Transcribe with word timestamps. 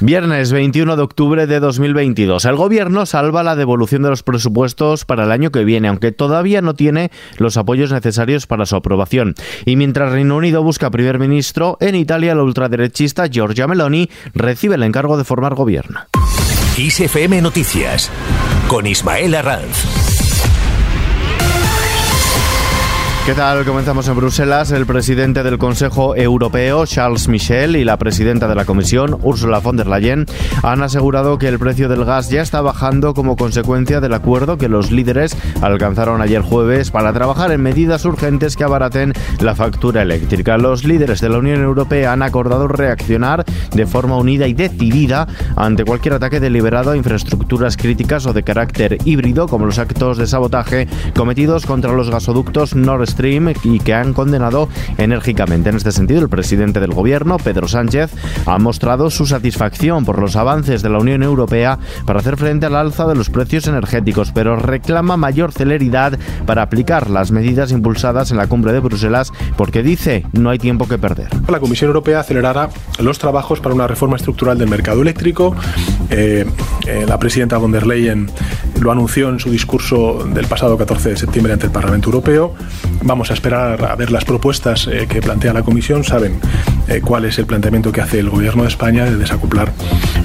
Viernes 0.00 0.52
21 0.52 0.94
de 0.96 1.02
octubre 1.02 1.46
de 1.46 1.58
2022. 1.58 2.44
El 2.44 2.56
gobierno 2.56 3.06
salva 3.06 3.42
la 3.42 3.56
devolución 3.56 4.02
de 4.02 4.10
los 4.10 4.22
presupuestos 4.22 5.06
para 5.06 5.24
el 5.24 5.32
año 5.32 5.50
que 5.50 5.64
viene, 5.64 5.88
aunque 5.88 6.12
todavía 6.12 6.60
no 6.60 6.74
tiene 6.74 7.10
los 7.38 7.56
apoyos 7.56 7.92
necesarios 7.92 8.46
para 8.46 8.66
su 8.66 8.76
aprobación. 8.76 9.34
Y 9.64 9.76
mientras 9.76 10.12
Reino 10.12 10.36
Unido 10.36 10.62
busca 10.62 10.90
primer 10.90 11.18
ministro, 11.18 11.78
en 11.80 11.94
Italia 11.94 12.34
la 12.34 12.42
ultraderechista 12.42 13.28
Giorgia 13.28 13.66
Meloni 13.66 14.10
recibe 14.34 14.74
el 14.74 14.82
encargo 14.82 15.16
de 15.16 15.24
formar 15.24 15.54
gobierno. 15.54 16.00
ISFM 16.76 17.40
Noticias 17.40 18.10
con 18.68 18.86
Ismael 18.86 19.34
Arranz. 19.34 20.15
¿Qué 23.26 23.34
tal? 23.34 23.64
Comenzamos 23.64 24.06
en 24.06 24.14
Bruselas. 24.14 24.70
El 24.70 24.86
presidente 24.86 25.42
del 25.42 25.58
Consejo 25.58 26.14
Europeo, 26.14 26.86
Charles 26.86 27.26
Michel, 27.26 27.74
y 27.74 27.82
la 27.82 27.96
presidenta 27.96 28.46
de 28.46 28.54
la 28.54 28.64
Comisión, 28.64 29.18
Ursula 29.20 29.58
von 29.58 29.76
der 29.76 29.88
Leyen, 29.88 30.26
han 30.62 30.80
asegurado 30.80 31.36
que 31.36 31.48
el 31.48 31.58
precio 31.58 31.88
del 31.88 32.04
gas 32.04 32.30
ya 32.30 32.40
está 32.40 32.60
bajando 32.60 33.14
como 33.14 33.34
consecuencia 33.34 34.00
del 34.00 34.14
acuerdo 34.14 34.58
que 34.58 34.68
los 34.68 34.92
líderes 34.92 35.36
alcanzaron 35.60 36.22
ayer 36.22 36.40
jueves 36.40 36.92
para 36.92 37.12
trabajar 37.12 37.50
en 37.50 37.62
medidas 37.62 38.04
urgentes 38.04 38.54
que 38.54 38.62
abaraten 38.62 39.12
la 39.40 39.56
factura 39.56 40.02
eléctrica. 40.02 40.56
Los 40.56 40.84
líderes 40.84 41.20
de 41.20 41.28
la 41.28 41.38
Unión 41.38 41.60
Europea 41.62 42.12
han 42.12 42.22
acordado 42.22 42.68
reaccionar 42.68 43.44
de 43.74 43.86
forma 43.86 44.18
unida 44.18 44.46
y 44.46 44.54
decidida 44.54 45.26
ante 45.56 45.84
cualquier 45.84 46.14
ataque 46.14 46.38
deliberado 46.38 46.92
a 46.92 46.96
infraestructuras 46.96 47.76
críticas 47.76 48.24
o 48.26 48.32
de 48.32 48.44
carácter 48.44 48.98
híbrido, 49.04 49.48
como 49.48 49.66
los 49.66 49.80
actos 49.80 50.16
de 50.16 50.28
sabotaje 50.28 50.86
cometidos 51.16 51.66
contra 51.66 51.92
los 51.92 52.08
gasoductos 52.08 52.76
Nord 52.76 53.15
y 53.18 53.80
que 53.80 53.94
han 53.94 54.12
condenado 54.12 54.68
enérgicamente. 54.98 55.70
En 55.70 55.76
este 55.76 55.92
sentido, 55.92 56.20
el 56.20 56.28
presidente 56.28 56.80
del 56.80 56.92
gobierno, 56.92 57.38
Pedro 57.38 57.66
Sánchez, 57.66 58.12
ha 58.44 58.58
mostrado 58.58 59.10
su 59.10 59.26
satisfacción 59.26 60.04
por 60.04 60.18
los 60.18 60.36
avances 60.36 60.82
de 60.82 60.90
la 60.90 60.98
Unión 60.98 61.22
Europea 61.22 61.78
para 62.04 62.20
hacer 62.20 62.36
frente 62.36 62.66
al 62.66 62.76
alza 62.76 63.06
de 63.06 63.14
los 63.14 63.30
precios 63.30 63.66
energéticos, 63.68 64.32
pero 64.32 64.56
reclama 64.56 65.16
mayor 65.16 65.52
celeridad 65.52 66.18
para 66.44 66.62
aplicar 66.62 67.08
las 67.10 67.30
medidas 67.30 67.72
impulsadas 67.72 68.30
en 68.30 68.36
la 68.36 68.46
cumbre 68.46 68.72
de 68.72 68.80
Bruselas 68.80 69.32
porque 69.56 69.82
dice 69.82 70.26
no 70.32 70.50
hay 70.50 70.58
tiempo 70.58 70.86
que 70.86 70.98
perder. 70.98 71.28
La 71.48 71.60
Comisión 71.60 71.88
Europea 71.88 72.20
acelerará 72.20 72.68
los 72.98 73.18
trabajos 73.18 73.60
para 73.60 73.74
una 73.74 73.86
reforma 73.86 74.16
estructural 74.16 74.58
del 74.58 74.68
mercado 74.68 75.02
eléctrico. 75.02 75.56
Eh, 76.10 76.44
eh, 76.86 77.04
la 77.08 77.18
presidenta 77.18 77.56
von 77.58 77.72
der 77.72 77.86
Leyen 77.86 78.30
lo 78.80 78.92
anunció 78.92 79.28
en 79.28 79.40
su 79.40 79.50
discurso 79.50 80.24
del 80.32 80.46
pasado 80.46 80.76
14 80.76 81.10
de 81.10 81.16
septiembre 81.16 81.52
ante 81.52 81.66
el 81.66 81.72
Parlamento 81.72 82.08
Europeo. 82.08 82.54
Vamos 83.06 83.30
a 83.30 83.34
esperar 83.34 83.84
a 83.84 83.94
ver 83.94 84.10
las 84.10 84.24
propuestas 84.24 84.88
eh, 84.88 85.06
que 85.08 85.20
plantea 85.22 85.52
la 85.52 85.62
Comisión. 85.62 86.02
Saben 86.02 86.40
eh, 86.88 87.00
cuál 87.00 87.24
es 87.24 87.38
el 87.38 87.46
planteamiento 87.46 87.92
que 87.92 88.00
hace 88.00 88.18
el 88.18 88.28
Gobierno 88.28 88.64
de 88.64 88.68
España 88.68 89.04
de 89.04 89.16
desacoplar 89.16 89.72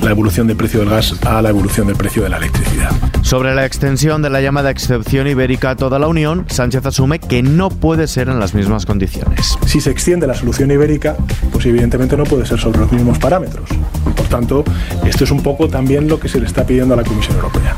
la 0.02 0.10
evolución 0.10 0.48
del 0.48 0.58
precio 0.58 0.80
del 0.80 0.90
gas 0.90 1.14
a 1.24 1.44
la 1.44 1.50
evolución 1.50 1.86
del 1.86 1.96
precio 1.96 2.24
de 2.24 2.30
la 2.30 2.38
electricidad. 2.38 2.90
Sobre 3.22 3.54
la 3.54 3.68
extensión 3.68 4.24
de 4.24 4.32
la 4.32 4.42
llamada 4.42 4.72
excepción 4.72 5.28
ibérica 5.28 5.70
a 5.70 5.76
toda 5.76 6.00
la 6.00 6.08
Unión, 6.08 6.46
Sánchez 6.50 6.84
asume 6.88 7.20
que 7.20 7.44
no 7.44 7.70
puede 7.70 8.08
ser 8.08 8.30
en 8.30 8.40
las 8.40 8.56
mismas 8.56 8.88
condiciones. 8.88 9.60
Si 9.68 9.80
se 9.80 9.92
extiende 9.92 10.26
la 10.26 10.34
solución 10.34 10.72
ibérica, 10.72 11.18
pues 11.52 11.68
evidentemente 11.68 12.18
no 12.18 12.24
puede 12.24 12.48
ser 12.48 12.60
sobre 12.60 12.80
los 12.80 12.92
mismos 12.92 13.20
parámetros. 13.20 13.70
por 14.16 14.28
tanto, 14.28 14.64
esto 15.06 15.24
es 15.24 15.30
un 15.30 15.44
poco 15.44 15.68
también 15.68 16.08
lo 16.08 16.20
que 16.20 16.28
se 16.28 16.40
le 16.40 16.48
está 16.48 16.66
pidiendo 16.66 16.96
a 16.96 16.98
la 16.98 17.04
Comisión 17.04 17.36
Europea 17.36 17.76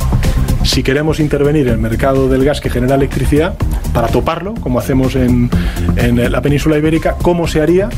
si 0.64 0.84
queremos 0.84 1.20
intervenir 1.20 1.68
en 1.68 1.74
el 1.74 1.80
mercado 1.80 2.30
del 2.30 2.46
gas 2.46 2.62
que 2.62 2.70
genera 2.70 2.96
electricidad, 2.96 3.56
para 3.94 4.08
toparlo, 4.08 4.54
como 4.56 4.80
hacemos 4.80 5.16
en, 5.16 5.50
en 5.96 6.32
la 6.32 6.42
península 6.42 6.78
ibérica, 6.78 7.16
¿cómo 7.22 7.48
se 7.48 7.62
haría 7.62 7.90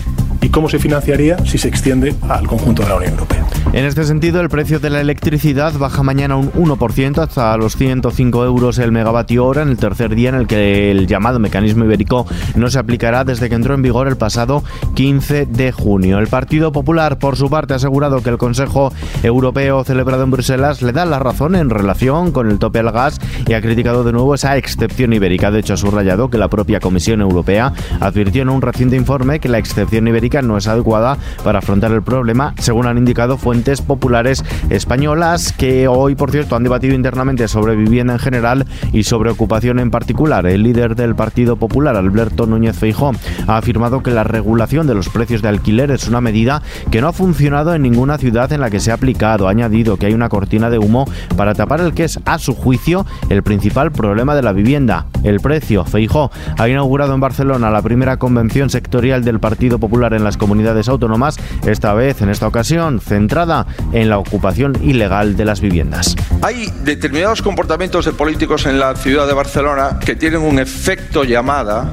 y 0.41 0.49
cómo 0.49 0.69
se 0.69 0.79
financiaría 0.79 1.37
si 1.45 1.57
se 1.57 1.67
extiende 1.67 2.15
al 2.27 2.47
conjunto 2.47 2.83
de 2.83 2.89
la 2.89 2.95
Unión 2.95 3.13
Europea? 3.13 3.44
En 3.73 3.83
este 3.83 4.05
sentido, 4.05 4.39
el 4.39 4.47
precio 4.47 4.79
de 4.79 4.89
la 4.89 5.01
electricidad 5.01 5.73
baja 5.73 6.01
mañana 6.01 6.37
un 6.37 6.49
1% 6.53 7.17
hasta 7.17 7.57
los 7.57 7.75
105 7.75 8.45
euros 8.45 8.77
el 8.77 8.93
megavatio 8.93 9.45
hora 9.45 9.63
en 9.63 9.69
el 9.69 9.77
tercer 9.77 10.15
día 10.15 10.29
en 10.29 10.35
el 10.35 10.47
que 10.47 10.91
el 10.91 11.07
llamado 11.07 11.39
mecanismo 11.39 11.83
ibérico 11.83 12.25
no 12.55 12.69
se 12.69 12.79
aplicará 12.79 13.25
desde 13.25 13.49
que 13.49 13.55
entró 13.55 13.73
en 13.73 13.81
vigor 13.81 14.07
el 14.07 14.15
pasado 14.15 14.63
15 14.93 15.47
de 15.47 15.71
junio. 15.73 16.19
El 16.19 16.27
Partido 16.27 16.71
Popular, 16.71 17.19
por 17.19 17.35
su 17.35 17.49
parte, 17.49 17.73
ha 17.73 17.75
asegurado 17.75 18.21
que 18.23 18.29
el 18.29 18.37
Consejo 18.37 18.93
Europeo 19.23 19.83
celebrado 19.83 20.23
en 20.23 20.31
Bruselas 20.31 20.81
le 20.81 20.93
da 20.93 21.05
la 21.05 21.19
razón 21.19 21.55
en 21.55 21.69
relación 21.69 22.31
con 22.31 22.49
el 22.49 22.59
tope 22.59 22.79
al 22.79 22.91
gas 22.91 23.19
y 23.45 23.53
ha 23.53 23.61
criticado 23.61 24.05
de 24.05 24.13
nuevo 24.13 24.35
esa 24.35 24.55
excepción 24.55 25.11
ibérica. 25.11 25.51
De 25.51 25.59
hecho, 25.59 25.73
ha 25.73 25.77
subrayado 25.77 26.29
que 26.29 26.37
la 26.37 26.47
propia 26.47 26.79
Comisión 26.79 27.19
Europea 27.19 27.73
advirtió 27.99 28.43
en 28.43 28.49
un 28.49 28.61
reciente 28.61 28.95
informe 28.95 29.41
que 29.41 29.49
la 29.49 29.57
excepción 29.57 30.07
ibérica 30.07 30.41
no 30.41 30.57
es 30.57 30.67
adecuada 30.67 31.17
para 31.43 31.59
afrontar 31.59 31.91
el 31.91 32.03
problema, 32.03 32.53
según 32.57 32.87
han 32.87 32.97
indicado 32.97 33.37
fuentes 33.37 33.54
populares 33.85 34.43
españolas 34.69 35.53
que 35.53 35.87
hoy, 35.87 36.15
por 36.15 36.31
cierto, 36.31 36.55
han 36.55 36.63
debatido 36.63 36.93
internamente 36.93 37.47
sobre 37.47 37.75
vivienda 37.75 38.13
en 38.13 38.19
general 38.19 38.65
y 38.91 39.03
sobre 39.03 39.31
ocupación 39.31 39.79
en 39.79 39.91
particular. 39.91 40.45
El 40.45 40.63
líder 40.63 40.95
del 40.95 41.15
Partido 41.15 41.55
Popular, 41.55 41.95
Alberto 41.95 42.45
Núñez 42.45 42.77
Feijó, 42.77 43.11
ha 43.47 43.57
afirmado 43.57 44.03
que 44.03 44.11
la 44.11 44.23
regulación 44.23 44.87
de 44.87 44.95
los 44.95 45.09
precios 45.09 45.41
de 45.41 45.49
alquiler 45.49 45.91
es 45.91 46.07
una 46.07 46.21
medida 46.21 46.61
que 46.91 47.01
no 47.01 47.07
ha 47.07 47.13
funcionado 47.13 47.73
en 47.73 47.81
ninguna 47.81 48.17
ciudad 48.17 48.51
en 48.51 48.61
la 48.61 48.69
que 48.69 48.79
se 48.79 48.91
ha 48.91 48.95
aplicado. 48.95 49.47
Ha 49.47 49.51
añadido 49.51 49.97
que 49.97 50.07
hay 50.07 50.13
una 50.13 50.29
cortina 50.29 50.69
de 50.69 50.79
humo 50.79 51.05
para 51.37 51.53
tapar 51.53 51.81
el 51.81 51.93
que 51.93 52.05
es, 52.05 52.19
a 52.25 52.37
su 52.39 52.53
juicio, 52.53 53.05
el 53.29 53.43
principal 53.43 53.91
problema 53.91 54.35
de 54.35 54.43
la 54.43 54.53
vivienda, 54.53 55.07
el 55.23 55.39
precio. 55.39 55.85
Feijó 55.85 56.31
ha 56.57 56.67
inaugurado 56.67 57.13
en 57.13 57.19
Barcelona 57.19 57.69
la 57.69 57.81
primera 57.81 58.17
convención 58.17 58.69
sectorial 58.69 59.23
del 59.23 59.39
Partido 59.39 59.79
Popular 59.79 60.13
en 60.13 60.23
las 60.23 60.37
comunidades 60.37 60.89
autónomas, 60.89 61.37
esta 61.65 61.93
vez, 61.93 62.21
en 62.21 62.29
esta 62.29 62.47
ocasión, 62.47 62.99
centrada 62.99 63.44
en 63.91 64.09
la 64.09 64.17
ocupación 64.17 64.77
ilegal 64.81 65.35
de 65.35 65.45
las 65.45 65.61
viviendas. 65.61 66.15
Hay 66.41 66.71
determinados 66.83 67.41
comportamientos 67.41 68.05
de 68.05 68.13
políticos 68.13 68.65
en 68.65 68.79
la 68.79 68.95
ciudad 68.95 69.27
de 69.27 69.33
Barcelona 69.33 69.99
que 70.03 70.15
tienen 70.15 70.41
un 70.41 70.59
efecto 70.59 71.23
llamada 71.23 71.91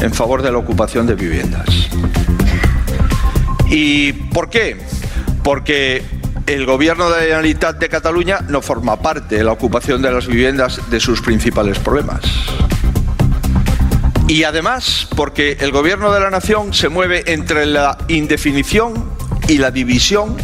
en 0.00 0.12
favor 0.12 0.42
de 0.42 0.52
la 0.52 0.58
ocupación 0.58 1.06
de 1.06 1.14
viviendas. 1.14 1.66
¿Y 3.70 4.12
por 4.12 4.48
qué? 4.48 4.78
Porque 5.42 6.02
el 6.46 6.64
gobierno 6.64 7.10
de 7.10 7.16
la 7.16 7.22
Generalitat 7.22 7.78
de 7.78 7.88
Cataluña 7.88 8.40
no 8.48 8.62
forma 8.62 9.00
parte 9.00 9.36
de 9.36 9.44
la 9.44 9.52
ocupación 9.52 10.00
de 10.00 10.10
las 10.10 10.26
viviendas 10.26 10.80
de 10.90 11.00
sus 11.00 11.20
principales 11.20 11.78
problemas. 11.78 12.22
Y 14.28 14.44
además 14.44 15.08
porque 15.16 15.56
el 15.60 15.72
gobierno 15.72 16.12
de 16.12 16.20
la 16.20 16.30
nación 16.30 16.74
se 16.74 16.88
mueve 16.88 17.32
entre 17.32 17.66
la 17.66 17.96
indefinición 18.08 19.10
y 19.48 19.58
la 19.58 19.70
división 19.70 20.36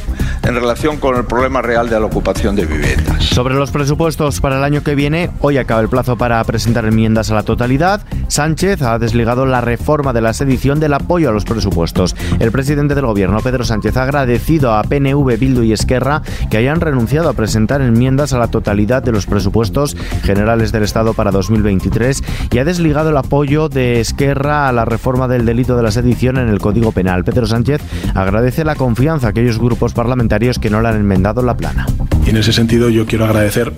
en 0.45 0.55
relación 0.55 0.99
con 0.99 1.17
el 1.17 1.25
problema 1.25 1.63
real 1.63 1.89
de 1.89 1.99
la 1.99 2.07
ocupación 2.07 2.55
de 2.55 2.67
viviendas. 2.67 3.25
Sobre 3.25 3.55
los 3.55 3.71
presupuestos 3.71 4.41
para 4.41 4.59
el 4.59 4.65
año 4.65 4.83
que 4.83 4.95
viene, 4.95 5.31
hoy 5.41 5.57
acaba 5.57 5.81
el 5.81 5.89
plazo 5.89 6.17
para 6.17 6.43
presentar 6.45 6.85
enmiendas 6.85 7.31
a 7.31 7.35
la 7.35 7.45
totalidad. 7.45 8.03
Sánchez 8.29 8.83
ha 8.83 8.99
desligado 8.99 9.47
la 9.47 9.63
reforma 9.63 10.13
de 10.13 10.21
la 10.21 10.35
sedición 10.35 10.81
del 10.81 10.93
apoyo 10.93 11.31
a 11.31 11.33
los 11.33 11.45
presupuestos. 11.45 12.15
El 12.41 12.53
presidente 12.53 12.95
del 12.95 13.07
gobierno, 13.07 13.41
Pedro 13.41 13.65
Sánchez, 13.65 13.97
ha 13.97 14.03
agradecido 14.03 14.75
a 14.75 14.83
PNV, 14.83 15.39
Bildu 15.39 15.63
y 15.63 15.73
Esquerra 15.73 16.23
que 16.51 16.59
hayan 16.59 16.81
renunciado 16.81 17.31
a 17.31 17.33
presentar 17.33 17.81
enmiendas 17.81 18.33
a 18.35 18.39
la 18.39 18.49
totalidad 18.49 19.03
de 19.03 19.13
los 19.13 19.27
presupuestos 19.27 19.97
generales 20.23 20.73
del 20.73 20.83
Estado 20.83 21.15
para 21.15 21.31
2023 21.31 22.23
y 22.51 22.59
ha 22.59 22.65
desligado 22.65 23.11
el 23.11 23.17
apoyo 23.17 23.69
de 23.69 24.01
Esquerra 24.01 24.69
a 24.69 24.73
la 24.73 24.85
reforma 24.85 25.27
del 25.27 25.47
delito 25.47 25.77
de 25.77 25.83
la 25.83 25.91
sedición 25.91 26.37
en 26.37 26.49
el 26.49 26.61
Código 26.61 26.93
Penal. 26.93 27.25
Pedro 27.25 27.47
Sánchez 27.47 27.81
agradece 28.15 28.65
la 28.65 28.75
confianza 28.75 29.29
a 29.29 29.31
aquellos 29.31 29.59
grupos 29.59 29.95
parlamentarios 29.95 30.34
que 30.61 30.71
no 30.71 30.81
le 30.81 30.89
han 30.89 30.97
enmendado 30.97 31.43
la 31.43 31.57
plana. 31.57 31.87
Y 32.27 32.31
en 32.31 32.37
ese 32.37 32.53
sentido 32.53 32.91
yo 32.91 33.07
quiero 33.07 33.25
agradecer 33.25 33.73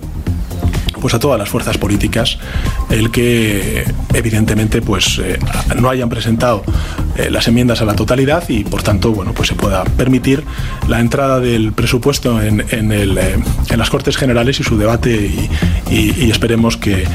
pues 0.99 1.13
a 1.13 1.19
todas 1.19 1.37
las 1.37 1.47
fuerzas 1.47 1.77
políticas 1.77 2.39
el 2.89 3.11
que 3.11 3.85
evidentemente 4.13 4.81
pues 4.81 5.19
eh, 5.23 5.37
no 5.79 5.89
hayan 5.89 6.09
presentado 6.09 6.63
eh, 7.15 7.29
las 7.29 7.47
enmiendas 7.47 7.81
a 7.81 7.85
la 7.85 7.93
totalidad 7.93 8.43
y 8.49 8.63
por 8.63 8.81
tanto 8.81 9.11
bueno 9.11 9.31
pues 9.33 9.49
se 9.49 9.55
pueda 9.55 9.83
permitir 9.83 10.43
la 10.87 10.99
entrada 10.99 11.39
del 11.39 11.71
presupuesto 11.73 12.41
en, 12.41 12.61
eh, 12.71 13.37
las 13.77 13.89
Cortes 13.91 14.17
Generales 14.17 14.59
y 14.59 14.63
su 14.63 14.75
debate 14.77 15.31
y 15.91 16.31
esperemos 16.31 16.77
que 16.77 17.07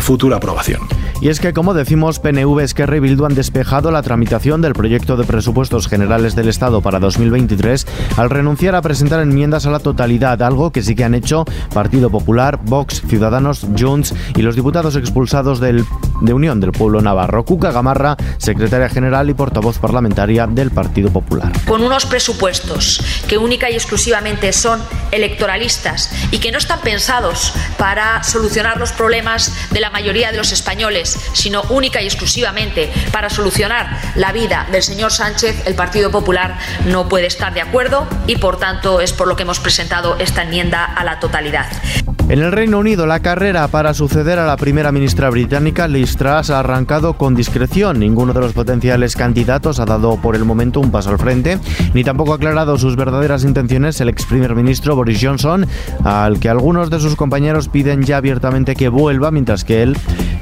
futura 0.00 0.38
aprobación. 0.38 0.80
Y 1.20 1.30
es 1.30 1.40
que, 1.40 1.52
como 1.52 1.74
decimos, 1.74 2.20
PNV, 2.20 2.60
Esquerra 2.60 2.96
y 2.96 3.00
Bildu 3.00 3.24
han 3.24 3.34
despejado 3.34 3.90
la 3.90 4.02
tramitación 4.02 4.62
del 4.62 4.72
proyecto 4.72 5.16
de 5.16 5.24
presupuestos 5.24 5.88
generales 5.88 6.36
del 6.36 6.48
Estado 6.48 6.80
para 6.80 7.00
2023 7.00 7.86
al 8.16 8.30
renunciar 8.30 8.76
a 8.76 8.82
presentar 8.82 9.20
enmiendas 9.20 9.66
a 9.66 9.70
la 9.70 9.80
totalidad, 9.80 10.40
algo 10.42 10.70
que 10.70 10.80
sí 10.80 10.94
que 10.94 11.02
han 11.02 11.16
hecho 11.16 11.44
Partido 11.74 12.08
Popular, 12.08 12.60
Vox, 12.62 13.02
Ciudadanos, 13.08 13.66
Junts 13.76 14.14
y 14.36 14.42
los 14.42 14.54
diputados 14.54 14.94
expulsados 14.94 15.58
del, 15.58 15.84
de 16.20 16.32
Unión 16.32 16.60
del 16.60 16.70
Pueblo 16.70 17.00
Navarro. 17.00 17.44
Cuca 17.44 17.72
Gamarra, 17.72 18.16
secretaria 18.36 18.88
general 18.88 19.28
y 19.28 19.34
portavoz 19.34 19.78
parlamentaria 19.78 20.46
del 20.46 20.70
Partido 20.70 21.10
Popular. 21.10 21.50
Con 21.66 21.82
unos 21.82 22.06
presupuestos 22.06 23.02
que 23.26 23.38
única 23.38 23.68
y 23.70 23.74
exclusivamente 23.74 24.52
son 24.52 24.80
electoralistas 25.10 26.12
y 26.30 26.38
que 26.38 26.52
no 26.52 26.58
están 26.58 26.80
pensados 26.82 27.52
para 27.76 28.22
solucionar 28.22 28.78
los 28.78 28.92
problemas 28.92 29.52
de 29.72 29.80
la 29.80 29.90
mayoría 29.90 30.30
de 30.30 30.38
los 30.38 30.52
españoles 30.52 31.07
sino 31.32 31.62
única 31.70 32.02
y 32.02 32.06
exclusivamente 32.06 32.90
para 33.12 33.30
solucionar 33.30 33.98
la 34.16 34.32
vida 34.32 34.66
del 34.70 34.82
señor 34.82 35.12
Sánchez, 35.12 35.66
el 35.66 35.74
Partido 35.74 36.10
Popular 36.10 36.58
no 36.86 37.08
puede 37.08 37.26
estar 37.26 37.54
de 37.54 37.60
acuerdo 37.60 38.06
y, 38.26 38.36
por 38.36 38.58
tanto, 38.58 39.00
es 39.00 39.12
por 39.12 39.28
lo 39.28 39.36
que 39.36 39.42
hemos 39.42 39.60
presentado 39.60 40.16
esta 40.18 40.42
enmienda 40.42 40.84
a 40.84 41.04
la 41.04 41.20
totalidad. 41.20 41.66
En 42.28 42.40
el 42.40 42.52
Reino 42.52 42.78
Unido, 42.78 43.06
la 43.06 43.20
carrera 43.20 43.68
para 43.68 43.94
suceder 43.94 44.38
a 44.38 44.46
la 44.46 44.58
primera 44.58 44.92
ministra 44.92 45.30
británica, 45.30 45.88
Liz 45.88 46.18
Truss, 46.18 46.50
ha 46.50 46.58
arrancado 46.58 47.14
con 47.14 47.34
discreción. 47.34 47.98
Ninguno 47.98 48.34
de 48.34 48.40
los 48.40 48.52
potenciales 48.52 49.16
candidatos 49.16 49.80
ha 49.80 49.86
dado 49.86 50.20
por 50.20 50.36
el 50.36 50.44
momento 50.44 50.78
un 50.78 50.90
paso 50.90 51.08
al 51.08 51.18
frente, 51.18 51.58
ni 51.94 52.04
tampoco 52.04 52.32
ha 52.32 52.36
aclarado 52.36 52.76
sus 52.76 52.96
verdaderas 52.96 53.44
intenciones 53.44 53.98
el 54.02 54.10
ex 54.10 54.26
primer 54.26 54.54
ministro 54.54 54.94
Boris 54.94 55.20
Johnson, 55.22 55.66
al 56.04 56.38
que 56.38 56.50
algunos 56.50 56.90
de 56.90 57.00
sus 57.00 57.16
compañeros 57.16 57.68
piden 57.68 58.02
ya 58.02 58.18
abiertamente 58.18 58.76
que 58.76 58.90
vuelva, 58.90 59.30
mientras 59.30 59.64
que 59.64 59.82
él 59.82 59.96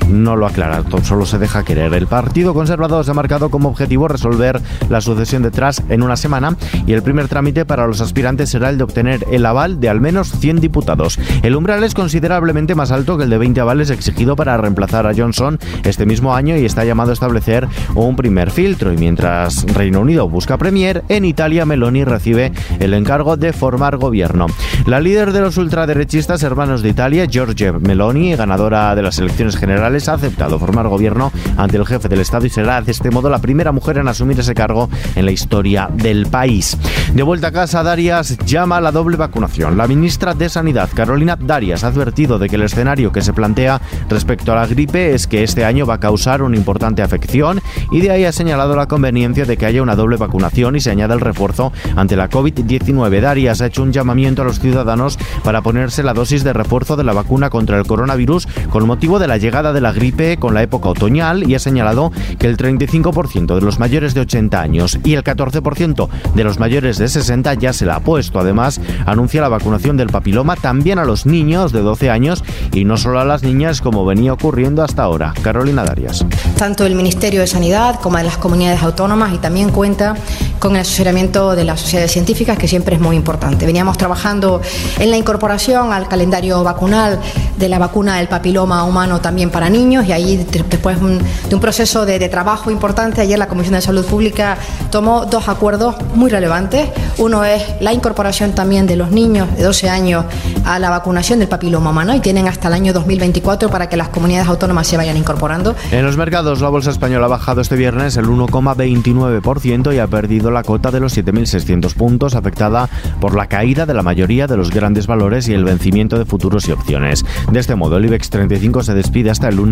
no 0.08 0.37
lo 0.37 0.47
aclara, 0.47 0.82
solo 1.03 1.26
se 1.26 1.38
deja 1.38 1.64
querer. 1.64 1.93
El 1.94 2.06
Partido 2.06 2.55
Conservador 2.55 3.05
se 3.05 3.11
ha 3.11 3.14
marcado 3.14 3.50
como 3.50 3.69
objetivo 3.69 4.08
resolver 4.08 4.61
la 4.88 5.00
sucesión 5.00 5.43
de 5.43 5.50
Truss 5.50 5.82
en 5.88 6.03
una 6.03 6.17
semana 6.17 6.56
y 6.87 6.93
el 6.93 7.03
primer 7.03 7.29
trámite 7.29 7.64
para 7.64 7.87
los 7.87 8.00
aspirantes 8.00 8.50
será 8.50 8.70
el 8.70 8.79
de 8.79 8.85
obtener 8.85 9.26
el 9.31 9.47
aval 9.47 9.81
de 9.81 9.88
al 9.88 10.00
menos 10.00 10.31
100 10.31 10.61
diputados. 10.61 11.19
El 11.43 11.56
umbral 11.56 11.85
es 11.85 11.94
considerablemente 11.94 12.75
más 12.75 12.91
alto 12.91 13.17
que 13.17 13.25
el 13.25 13.31
de 13.31 13.38
20 13.38 13.61
avales 13.61 13.91
exigido 13.91 14.37
para 14.37 14.56
reemplazar 14.56 15.06
a 15.06 15.14
Johnson 15.14 15.58
este 15.85 16.06
mismo 16.06 16.35
año 16.35 16.56
y 16.56 16.64
está 16.64 16.85
llamado 16.85 17.11
a 17.11 17.14
establecer 17.14 17.69
un 17.94 18.17
primer 18.17 18.50
filtro. 18.50 18.93
Y 18.93 18.97
mientras 18.97 19.64
Reino 19.75 20.00
Unido 20.00 20.29
busca 20.29 20.59
Premier, 20.59 21.05
en 21.09 21.25
Italia 21.25 21.67
Meloni 21.67 22.05
recibe 22.05 22.52
el 22.81 22.94
encargo 22.94 23.37
de 23.37 23.52
formar 23.52 23.97
gobierno. 23.97 24.47
La 24.87 25.00
líder 25.00 25.32
de 25.32 25.41
los 25.41 25.56
ultraderechistas 25.56 26.43
hermanos 26.43 26.82
de 26.82 26.91
Italia, 26.91 27.26
Giorgia 27.26 27.73
Meloni, 27.73 28.35
ganadora 28.35 28.94
de 28.94 29.02
las 29.02 29.19
elecciones 29.19 29.56
generales, 29.56 29.96
ha 30.09 30.13
aceptado 30.15 30.59
formar 30.59 30.89
gobierno 30.89 31.33
ante 31.57 31.77
el 31.77 31.87
jefe 31.87 32.09
del 32.09 32.21
Estado 32.21 32.47
y 32.47 32.51
será 32.51 32.81
de 32.83 32.93
este 32.93 33.11
modo 33.11 33.31
la 33.31 33.39
primera 33.39 33.73
mujer 33.73 33.99
en 33.99 34.09
asumir 34.09 34.39
ese 34.39 34.55
cargo 34.55 34.89
en 35.15 35.25
la 35.25 35.33
historia 35.33 35.89
del 35.93 36.27
país. 36.27 36.77
De 37.15 37.23
vuelta 37.23 37.49
a 37.49 37.53
casa, 37.53 37.83
Darias 37.83 38.37
llama 38.45 38.77
a 38.77 38.81
la 38.81 38.93
doble 38.93 39.17
vacunación. 39.17 39.77
La 39.77 39.87
ministra 39.87 40.35
de 40.35 40.49
Sanidad, 40.49 40.91
Carolina 40.95 41.37
Darias, 41.37 41.85
ha 41.85 41.89
advertido 41.89 42.39
de 42.39 42.49
que 42.49 42.57
el 42.57 42.63
escenario 42.63 43.13
que 43.13 43.23
se 43.23 43.33
plantea 43.33 43.81
respecto 44.09 44.53
a 44.53 44.57
la 44.57 44.67
gripe 44.67 45.15
es 45.15 45.27
que 45.27 45.43
este 45.43 45.65
año 45.65 45.87
va 45.87 45.95
a 45.95 46.01
causar 46.01 46.43
una 46.43 46.57
importante 46.57 47.03
afección 47.03 47.61
y 47.91 48.01
de 48.01 48.11
ahí 48.11 48.25
ha 48.25 48.33
señalado 48.33 48.77
la 48.77 48.87
conveniencia 48.87 49.45
de 49.45 49.57
que 49.57 49.67
haya 49.67 49.83
una 49.83 49.97
doble 49.97 50.17
vacunación 50.17 50.77
y 50.77 50.81
se 50.81 50.91
añada 50.91 51.15
el 51.15 51.21
refuerzo 51.21 51.73
ante 51.97 52.17
la 52.17 52.31
COVID-19. 52.31 53.21
Darias 53.21 53.61
ha 53.61 53.67
hecho 53.67 53.83
un 53.83 53.93
llamamiento 53.93 54.43
a 54.43 54.45
los 54.45 54.61
ciudadanos 54.61 55.19
para 55.45 55.63
ponerse 55.63 56.03
la 56.03 56.15
dosis 56.15 56.45
de 56.45 56.53
refuerzo 56.53 56.97
de 56.97 57.05
la 57.05 57.13
vacuna 57.13 57.51
contra 57.51 57.79
el 57.79 57.87
coronavirus 57.87 58.47
con 58.71 58.87
motivo 58.87 59.19
de 59.19 59.29
la 59.29 59.37
llegada 59.37 59.73
de 59.73 59.81
la 59.81 59.86
gripe 59.93 60.37
con 60.37 60.55
la 60.55 60.62
época 60.62 60.88
otoñal 60.88 61.49
y 61.49 61.55
ha 61.55 61.59
señalado 61.59 62.12
que 62.38 62.47
el 62.47 62.56
35% 62.56 63.55
de 63.55 63.61
los 63.61 63.79
mayores 63.79 64.15
de 64.15 64.21
80 64.21 64.61
años 64.61 64.99
y 65.05 65.15
el 65.15 65.25
14% 65.25 66.09
de 66.35 66.44
los 66.44 66.59
mayores 66.59 66.99
de 66.99 67.09
60 67.09 67.55
ya 67.55 67.73
se 67.73 67.87
la 67.87 67.97
ha 67.97 68.00
puesto. 68.00 68.38
Además, 68.38 68.81
anuncia 69.06 69.41
la 69.41 69.49
vacunación 69.49 69.97
del 69.97 70.09
papiloma 70.09 70.56
también 70.56 70.99
a 70.99 71.05
los 71.05 71.27
niños 71.27 71.73
de 71.73 71.81
12 71.81 72.11
años 72.11 72.44
y 72.73 72.85
no 72.85 72.97
solo 72.97 73.21
a 73.21 73.25
las 73.25 73.43
niñas 73.43 73.81
como 73.81 74.05
venía 74.05 74.33
ocurriendo 74.33 74.83
hasta 74.83 75.03
ahora. 75.03 75.35
Carolina 75.43 75.85
Darias. 75.85 76.25
Tanto 76.56 76.87
el 76.87 76.94
Ministerio 76.94 77.41
de 77.41 77.47
Sanidad 77.47 78.00
como 78.00 78.19
de 78.19 78.25
las 78.25 78.37
comunidades 78.37 78.83
autónomas 78.83 79.33
y 79.33 79.38
también 79.38 79.71
cuenta 79.71 80.15
con 80.59 80.75
el 80.75 80.83
asesoramiento 80.83 81.55
de 81.55 81.65
las 81.65 81.81
sociedades 81.81 82.12
científicas 82.12 82.59
que 82.59 82.69
siempre 82.69 82.97
es 82.97 83.00
muy 83.00 83.17
importante. 83.17 83.67
Veníamos 83.67 83.99
trabajando 83.99 84.61
en 84.99 85.11
la 85.11 85.17
incorporación 85.17 85.93
al 85.93 86.09
calendario 86.09 86.62
vacunal 86.65 87.21
de 87.59 87.69
la 87.69 87.79
vacuna 87.79 88.17
del 88.17 88.29
papiloma 88.29 88.85
humano 88.85 89.21
también 89.21 89.50
para 89.50 89.69
niños 89.69 89.75
y 89.76 90.12
ahí 90.12 90.46
después 90.50 90.99
de 91.00 91.55
un 91.55 91.61
proceso 91.61 92.06
de, 92.06 92.19
de 92.19 92.31
trabajo 92.31 92.70
importante, 92.70 93.20
ayer 93.20 93.38
la 93.38 93.46
Comisión 93.46 93.75
de 93.75 93.82
Salud 93.82 94.06
Pública 94.06 94.56
tomó 94.90 95.26
dos 95.26 95.50
acuerdos 95.50 95.96
muy 96.14 96.31
relevantes. 96.31 96.88
Uno 97.19 97.44
es 97.44 97.62
la 97.81 97.93
incorporación 97.93 98.52
también 98.52 98.87
de 98.87 98.96
los 98.96 99.11
niños 99.11 99.55
de 99.55 99.62
12 99.62 99.90
años 99.90 100.25
a 100.64 100.78
la 100.78 100.88
vacunación 100.88 101.40
del 101.40 101.49
papiloma 101.49 101.90
humano 101.90 102.14
y 102.14 102.20
tienen 102.20 102.49
hasta 102.49 102.69
el 102.69 102.75
año 102.75 102.94
2024 102.94 103.69
para 103.69 103.90
que 103.90 103.99
las 103.99 104.08
comunidades 104.08 104.49
autónomas 104.49 104.87
se 104.87 104.96
vayan 104.96 105.19
incorporando. 105.19 105.76
En 105.93 106.06
los 106.06 106.17
mercados, 106.17 106.62
la 106.62 106.70
bolsa 106.70 106.90
española 106.90 107.26
ha 107.26 107.28
bajado 107.28 107.61
este 107.61 107.76
viernes 107.76 108.17
el 108.17 108.26
1,29% 108.26 109.94
y 109.94 109.99
ha 109.99 110.06
perdido 110.06 110.50
la 110.50 110.62
cota 110.62 110.90
de 110.90 111.00
los 111.00 111.14
7.600 111.14 111.93
puntos, 111.94 112.34
afectada 112.34 112.88
por 113.20 113.37
la 113.37 113.46
caída 113.46 113.84
de 113.84 113.93
la 113.93 114.02
mayoría 114.02 114.46
de 114.46 114.56
los 114.56 114.70
grandes 114.70 115.06
valores 115.06 115.49
y 115.49 115.52
el 115.52 115.64
vencimiento 115.64 116.19
de 116.19 116.25
futuros 116.25 116.67
y 116.67 116.73
opciones. 116.73 117.26
De 117.52 117.61
este 117.61 117.75
modo, 117.75 117.99
el 117.99 118.06
IBEX 118.06 118.31
35 118.31 118.82
se 118.82 118.94
despide 118.94 119.31
hasta 119.31 119.49
el 119.49 119.56
lunes 119.56 119.66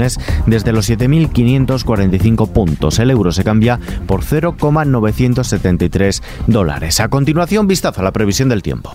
desde 0.46 0.72
los 0.72 0.88
7.545 0.88 2.50
puntos. 2.50 2.98
El 2.98 3.10
euro 3.10 3.32
se 3.32 3.44
cambia 3.44 3.78
por 4.06 4.22
0,973 4.22 6.22
dólares. 6.46 7.00
A 7.00 7.08
continuación, 7.08 7.66
vistazo 7.66 8.00
a 8.00 8.04
la 8.04 8.12
previsión 8.12 8.48
del 8.48 8.62
tiempo. 8.62 8.94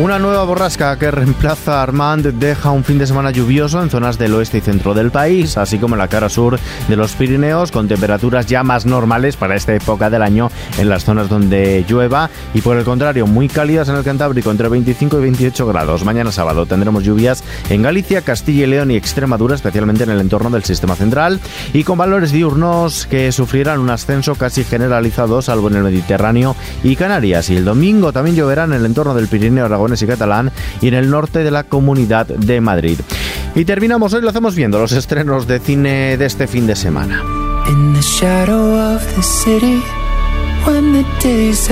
Una 0.00 0.18
nueva 0.18 0.44
borrasca 0.44 0.98
que 0.98 1.10
reemplaza 1.10 1.74
a 1.74 1.82
Armand 1.82 2.24
deja 2.24 2.70
un 2.70 2.84
fin 2.84 2.96
de 2.96 3.06
semana 3.06 3.32
lluvioso 3.32 3.82
en 3.82 3.90
zonas 3.90 4.16
del 4.16 4.32
oeste 4.32 4.56
y 4.56 4.60
centro 4.62 4.94
del 4.94 5.10
país, 5.10 5.58
así 5.58 5.78
como 5.78 5.94
en 5.94 5.98
la 5.98 6.08
cara 6.08 6.30
sur 6.30 6.58
de 6.88 6.96
los 6.96 7.12
Pirineos, 7.12 7.70
con 7.70 7.86
temperaturas 7.86 8.46
ya 8.46 8.62
más 8.62 8.86
normales 8.86 9.36
para 9.36 9.56
esta 9.56 9.74
época 9.74 10.08
del 10.08 10.22
año 10.22 10.50
en 10.78 10.88
las 10.88 11.04
zonas 11.04 11.28
donde 11.28 11.84
llueva 11.86 12.30
y 12.54 12.62
por 12.62 12.78
el 12.78 12.84
contrario 12.84 13.26
muy 13.26 13.48
cálidas 13.48 13.90
en 13.90 13.96
el 13.96 14.02
Cantábrico 14.02 14.50
entre 14.50 14.70
25 14.70 15.18
y 15.18 15.20
28 15.20 15.66
grados. 15.66 16.02
Mañana 16.02 16.32
sábado 16.32 16.64
tendremos 16.64 17.04
lluvias 17.04 17.44
en 17.68 17.82
Galicia, 17.82 18.22
Castilla 18.22 18.64
y 18.64 18.70
León 18.70 18.90
y 18.90 18.96
Extremadura, 18.96 19.54
especialmente 19.54 20.04
en 20.04 20.10
el 20.10 20.20
entorno 20.20 20.48
del 20.48 20.64
sistema 20.64 20.96
central 20.96 21.40
y 21.74 21.84
con 21.84 21.98
valores 21.98 22.32
diurnos 22.32 23.04
que 23.04 23.32
sufrirán 23.32 23.80
un 23.80 23.90
ascenso 23.90 24.34
casi 24.34 24.64
generalizado 24.64 25.42
salvo 25.42 25.68
en 25.68 25.76
el 25.76 25.82
Mediterráneo 25.82 26.56
y 26.82 26.96
Canarias. 26.96 27.50
Y 27.50 27.56
el 27.56 27.66
domingo 27.66 28.14
también 28.14 28.36
lloverá 28.36 28.64
en 28.64 28.72
el 28.72 28.86
entorno 28.86 29.12
del 29.12 29.28
Pirineo 29.28 29.68
y 30.02 30.06
catalán 30.06 30.50
y 30.80 30.88
en 30.88 30.94
el 30.94 31.10
norte 31.10 31.40
de 31.40 31.50
la 31.50 31.64
Comunidad 31.64 32.26
de 32.26 32.60
Madrid. 32.60 32.98
Y 33.54 33.64
terminamos 33.64 34.12
hoy, 34.12 34.22
lo 34.22 34.30
hacemos 34.30 34.54
viendo 34.54 34.78
los 34.78 34.92
estrenos 34.92 35.46
de 35.46 35.58
cine 35.58 36.16
de 36.16 36.26
este 36.26 36.46
fin 36.46 36.66
de 36.66 36.76
semana. 36.76 37.22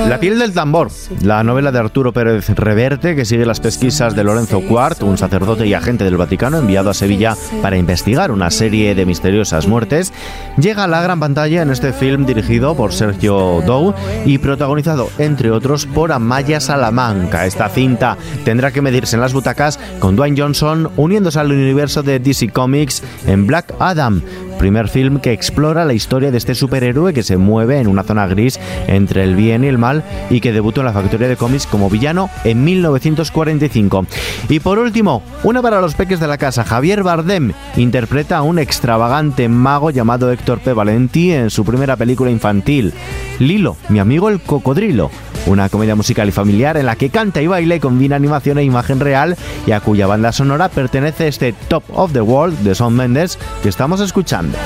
La 0.09 0.21
piel 0.21 0.39
del 0.39 0.53
tambor, 0.53 0.91
la 1.23 1.43
novela 1.43 1.73
de 1.73 1.79
Arturo 1.79 2.13
Pérez 2.13 2.49
Reverte 2.51 3.15
que 3.15 3.25
sigue 3.25 3.45
las 3.47 3.61
pesquisas 3.61 4.15
de 4.15 4.25
Lorenzo 4.25 4.61
Quart, 4.63 5.03
un 5.03 5.19
sacerdote 5.19 5.67
y 5.67 5.75
agente 5.75 6.05
del 6.05 6.17
Vaticano 6.17 6.59
enviado 6.59 6.91
a 6.91 6.95
Sevilla 6.95 7.37
para 7.63 7.77
investigar 7.77 8.31
una 8.31 8.51
serie 8.51 8.95
de 8.95 9.07
misteriosas 9.07 9.67
muertes, 9.67 10.13
llega 10.57 10.85
a 10.85 10.89
la 10.89 11.03
gran 11.03 11.21
pantalla 11.21 11.63
en 11.63 11.71
este 11.71 11.93
film 11.93 12.27
dirigido 12.27 12.77
por 12.77 12.93
Sergio 12.93 13.63
Dow 13.67 13.95
y 14.25 14.39
protagonizado, 14.39 15.11
entre 15.19 15.51
otros, 15.51 15.87
por 15.87 16.13
Amaya 16.13 16.61
Salamanca. 16.61 17.47
Esta 17.47 17.69
cinta 17.69 18.17
tendrá 18.45 18.71
que 18.71 18.83
medirse 18.83 19.17
en 19.17 19.21
las 19.21 19.33
butacas 19.33 19.79
con 19.99 20.17
Dwayne 20.17 20.41
Johnson 20.41 20.91
uniéndose 20.97 21.39
al 21.39 21.53
universo 21.53 22.03
de 22.03 22.19
DC 22.19 22.51
Comics 22.51 23.03
en 23.27 23.47
Black 23.47 23.75
Adam, 23.79 24.23
primer 24.59 24.89
film 24.89 25.21
que 25.21 25.33
explora 25.33 25.85
la 25.85 25.95
historia 25.95 26.31
de 26.31 26.39
este 26.39 26.55
superhéroe 26.55 27.15
que 27.15 27.23
se 27.23 27.37
mueve 27.37 27.79
en 27.79 27.87
una 27.87 28.03
zona 28.03 28.27
gris 28.27 28.61
entre 28.87 29.25
el 29.25 29.35
bien 29.35 29.65
y 29.65 29.69
el 29.69 29.79
mal 29.79 30.05
y 30.29 30.41
que 30.41 30.53
debutó 30.53 30.81
en 30.81 30.87
la 30.87 30.93
factoría 30.93 31.29
de 31.29 31.37
cómics 31.37 31.67
como 31.67 31.89
villano 31.89 32.29
en 32.45 32.65
1945. 32.65 34.07
Y 34.49 34.61
por 34.61 34.79
último, 34.79 35.23
una 35.45 35.63
para 35.63 35.81
los 35.81 35.95
peques 35.95 36.21
de 36.21 36.27
la 36.27 36.39
casa, 36.39 36.65
Javier 36.65 37.03
Bardem 37.03 37.53
interpreta 37.77 38.39
a 38.39 38.43
un 38.43 38.59
extravagante 38.59 39.49
mago 39.49 39.91
llamado 39.91 40.31
Héctor 40.31 40.61
P. 40.61 40.73
Valenti 40.73 41.33
en 41.33 41.51
su 41.51 41.65
primera 41.65 41.97
película 41.97 42.31
infantil, 42.31 42.93
Lilo, 43.39 43.77
mi 43.89 44.01
amigo 44.01 44.29
el 44.29 44.41
cocodrilo, 44.41 45.11
una 45.49 45.69
comedia 45.69 45.95
musical 45.95 46.29
y 46.29 46.33
familiar 46.33 46.77
en 46.77 46.87
la 46.87 46.97
que 46.97 47.11
canta 47.11 47.43
y 47.43 47.47
baila 47.47 47.77
y 47.77 47.81
combina 47.81 48.17
animación 48.17 48.59
e 48.59 48.65
imagen 48.65 49.01
real 49.01 49.37
y 49.67 49.73
a 49.73 49.81
cuya 49.81 50.07
banda 50.07 50.33
sonora 50.33 50.69
pertenece 50.69 51.29
este 51.29 51.53
Top 51.53 51.85
of 51.93 52.13
the 52.13 52.21
World 52.21 52.59
de 52.61 52.75
Son 52.75 52.95
Mendes 52.95 53.39
que 53.63 53.69
estamos 53.69 54.01
escuchando. 54.01 54.57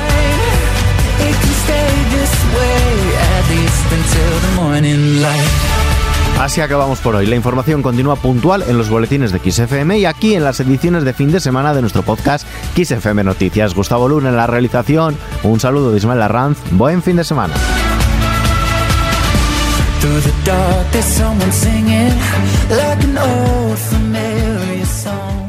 Así 6.40 6.60
acabamos 6.60 6.98
por 6.98 7.14
hoy. 7.14 7.26
La 7.26 7.36
información 7.36 7.82
continúa 7.82 8.16
puntual 8.16 8.64
en 8.66 8.76
los 8.76 8.90
boletines 8.90 9.30
de 9.30 9.38
XFM 9.38 9.98
y 9.98 10.06
aquí 10.06 10.34
en 10.34 10.42
las 10.42 10.58
ediciones 10.58 11.04
de 11.04 11.12
fin 11.12 11.30
de 11.30 11.38
semana 11.38 11.72
de 11.72 11.82
nuestro 11.82 12.02
podcast 12.02 12.46
XFM 12.74 13.22
Noticias. 13.22 13.74
Gustavo 13.74 14.08
Luna 14.08 14.30
en 14.30 14.36
la 14.36 14.48
realización. 14.48 15.16
Un 15.44 15.60
saludo 15.60 15.92
de 15.92 15.98
Ismael 15.98 16.22
Arranz. 16.22 16.58
Buen 16.72 17.00
fin 17.02 17.16
de 17.16 17.24
semana. 17.24 17.54
Through 20.02 20.18
the 20.18 20.34
dark, 20.44 20.90
there's 20.90 21.04
someone 21.04 21.52
singing 21.52 22.08
like 22.68 23.04
an 23.04 23.18
old 23.18 23.78
familiar 23.78 24.84
song. 24.84 25.41